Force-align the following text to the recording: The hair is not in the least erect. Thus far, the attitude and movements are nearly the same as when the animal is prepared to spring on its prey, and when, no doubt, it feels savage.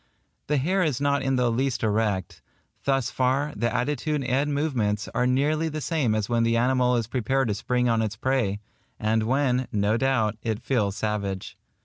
The 0.47 0.57
hair 0.57 0.81
is 0.81 0.99
not 0.99 1.21
in 1.21 1.35
the 1.35 1.51
least 1.51 1.83
erect. 1.83 2.41
Thus 2.85 3.11
far, 3.11 3.53
the 3.55 3.71
attitude 3.71 4.23
and 4.23 4.51
movements 4.51 5.07
are 5.13 5.27
nearly 5.27 5.69
the 5.69 5.79
same 5.79 6.15
as 6.15 6.27
when 6.27 6.41
the 6.41 6.57
animal 6.57 6.95
is 6.95 7.05
prepared 7.05 7.49
to 7.49 7.53
spring 7.53 7.87
on 7.87 8.01
its 8.01 8.15
prey, 8.15 8.61
and 8.99 9.21
when, 9.21 9.67
no 9.71 9.97
doubt, 9.97 10.39
it 10.41 10.59
feels 10.59 10.95
savage. 10.95 11.55